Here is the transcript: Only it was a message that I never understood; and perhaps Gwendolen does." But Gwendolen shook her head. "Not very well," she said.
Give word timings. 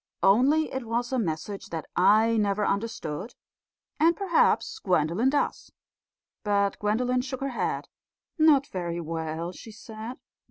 Only 0.23 0.73
it 0.73 0.87
was 0.87 1.13
a 1.13 1.19
message 1.19 1.69
that 1.69 1.85
I 1.95 2.35
never 2.35 2.65
understood; 2.65 3.35
and 3.99 4.17
perhaps 4.17 4.79
Gwendolen 4.79 5.29
does." 5.29 5.71
But 6.43 6.79
Gwendolen 6.79 7.21
shook 7.21 7.41
her 7.41 7.49
head. 7.49 7.87
"Not 8.39 8.65
very 8.65 8.99
well," 8.99 9.51
she 9.51 9.69
said. 9.71 10.17